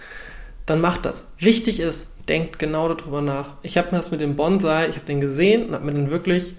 [0.64, 1.26] dann macht das.
[1.38, 3.54] Wichtig ist, denkt genau darüber nach.
[3.64, 6.08] Ich habe mir das mit dem Bonsai, ich habe den gesehen und habe mir dann
[6.08, 6.54] wirklich,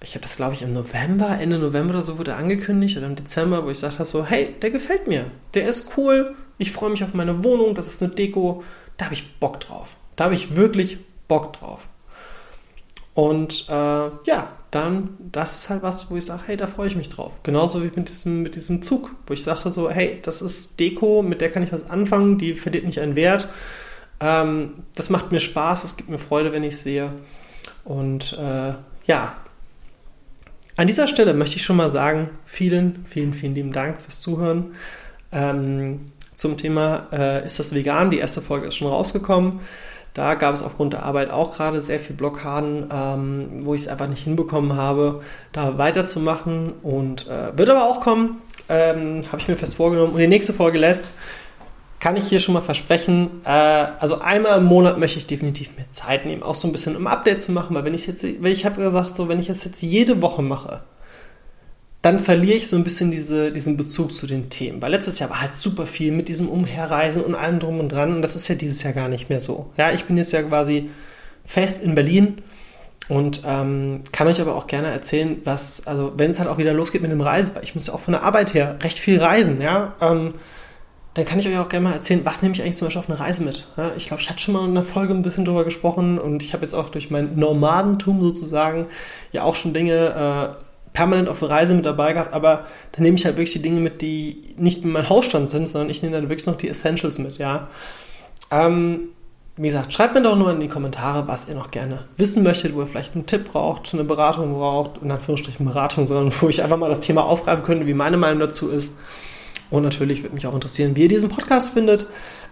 [0.00, 3.16] ich habe das glaube ich im November, Ende November oder so wurde angekündigt oder im
[3.16, 6.88] Dezember, wo ich gesagt habe, so, hey, der gefällt mir, der ist cool, ich freue
[6.88, 8.64] mich auf meine Wohnung, das ist eine Deko,
[8.96, 9.98] da habe ich Bock drauf.
[10.16, 10.96] Da habe ich wirklich
[11.28, 11.86] Bock drauf.
[13.14, 16.96] Und äh, ja, dann, das ist halt was, wo ich sage, hey, da freue ich
[16.96, 17.40] mich drauf.
[17.44, 21.22] Genauso wie mit diesem, mit diesem Zug, wo ich sagte so, hey, das ist Deko,
[21.22, 23.48] mit der kann ich was anfangen, die verliert nicht einen Wert.
[24.18, 27.12] Ähm, das macht mir Spaß, es gibt mir Freude, wenn ich sehe.
[27.84, 28.74] Und äh,
[29.06, 29.36] ja,
[30.76, 34.74] an dieser Stelle möchte ich schon mal sagen, vielen, vielen, vielen lieben Dank fürs Zuhören.
[35.30, 38.10] Ähm, zum Thema äh, ist das vegan?
[38.10, 39.60] Die erste Folge ist schon rausgekommen.
[40.14, 43.88] Da gab es aufgrund der Arbeit auch gerade sehr viel Blockaden, ähm, wo ich es
[43.88, 46.72] einfach nicht hinbekommen habe, da weiterzumachen.
[46.82, 50.12] Und äh, wird aber auch kommen, ähm, habe ich mir fest vorgenommen.
[50.12, 51.18] Und die nächste Folge lässt,
[51.98, 53.40] kann ich hier schon mal versprechen.
[53.44, 56.94] Äh, also einmal im Monat möchte ich definitiv mehr Zeit nehmen, auch so ein bisschen
[56.94, 59.48] um Update zu machen, weil wenn ich jetzt, weil ich habe gesagt, so wenn ich
[59.48, 60.82] es jetzt jede Woche mache,
[62.04, 64.82] dann verliere ich so ein bisschen diese, diesen Bezug zu den Themen.
[64.82, 68.14] Weil letztes Jahr war halt super viel mit diesem Umherreisen und allem drum und dran.
[68.14, 69.70] Und das ist ja dieses Jahr gar nicht mehr so.
[69.78, 70.90] Ja, ich bin jetzt ja quasi
[71.46, 72.42] fest in Berlin
[73.08, 76.74] und ähm, kann euch aber auch gerne erzählen, was, also wenn es halt auch wieder
[76.74, 79.18] losgeht mit dem Reisen, weil ich muss ja auch von der Arbeit her recht viel
[79.18, 80.34] reisen, ja, ähm,
[81.14, 83.08] dann kann ich euch auch gerne mal erzählen, was nehme ich eigentlich zum Beispiel auf
[83.08, 83.68] eine Reise mit.
[83.76, 86.42] Ja, ich glaube, ich hatte schon mal in einer Folge ein bisschen drüber gesprochen und
[86.42, 88.88] ich habe jetzt auch durch mein Nomadentum sozusagen
[89.32, 90.63] ja auch schon Dinge äh,
[90.94, 94.00] permanent auf Reise mit dabei gehabt, aber dann nehme ich halt wirklich die Dinge mit,
[94.00, 97.68] die nicht meinem Hausstand sind, sondern ich nehme dann wirklich noch die Essentials mit, ja.
[98.50, 99.08] Ähm,
[99.56, 102.74] wie gesagt, schreibt mir doch nur in die Kommentare, was ihr noch gerne wissen möchtet,
[102.74, 106.62] wo ihr vielleicht einen Tipp braucht, eine Beratung braucht, in Anführungsstrichen Beratung, sondern wo ich
[106.62, 108.94] einfach mal das Thema aufgreifen könnte, wie meine Meinung dazu ist.
[109.70, 112.06] Und natürlich würde mich auch interessieren, wie ihr diesen Podcast findet.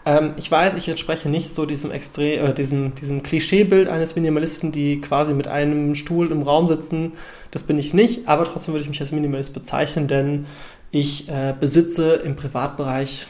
[0.04, 4.72] Ähm, ich weiß, ich entspreche nicht so diesem extrem, äh, diesem, diesem Klischeebild eines Minimalisten,
[4.72, 7.12] die quasi mit einem Stuhl im Raum sitzen.
[7.50, 10.46] Das bin ich nicht, aber trotzdem würde ich mich als Minimalist bezeichnen, denn
[10.90, 13.26] ich äh, besitze im Privatbereich,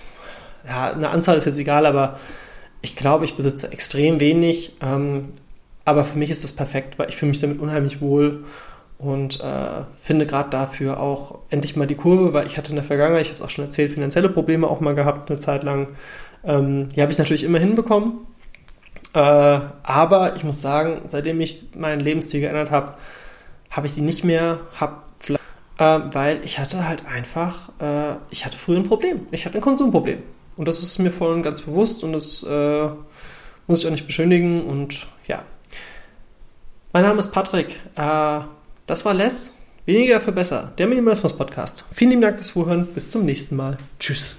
[0.66, 2.18] ja, eine Anzahl ist jetzt egal, aber
[2.80, 4.76] ich glaube, ich besitze extrem wenig.
[4.80, 5.22] Ähm,
[5.84, 8.44] aber für mich ist das perfekt, weil ich fühle mich damit unheimlich wohl
[8.98, 12.84] und äh, finde gerade dafür auch endlich mal die Kurve, weil ich hatte in der
[12.84, 15.88] Vergangenheit, ich habe es auch schon erzählt, finanzielle Probleme auch mal gehabt, eine Zeit lang.
[16.44, 18.26] Ähm, die habe ich natürlich immer hinbekommen.
[19.14, 22.96] Äh, aber ich muss sagen, seitdem ich meinen Lebensstil geändert habe,
[23.70, 25.06] habe ich die nicht mehr, hab,
[25.78, 29.26] äh, weil ich hatte halt einfach, äh, ich hatte früher ein Problem.
[29.30, 30.22] Ich hatte ein Konsumproblem.
[30.56, 32.88] Und das ist mir voll und ganz bewusst und das äh,
[33.66, 34.62] muss ich auch nicht beschönigen.
[34.62, 35.42] Und ja.
[36.92, 37.80] Mein Name ist Patrick.
[37.96, 38.40] Äh,
[38.86, 39.54] das war Les.
[39.84, 40.72] Weniger für besser.
[40.78, 41.84] Der Minimalismus Podcast.
[41.92, 42.86] Vielen lieben Dank fürs Zuhören.
[42.86, 43.78] Bis zum nächsten Mal.
[43.98, 44.38] Tschüss.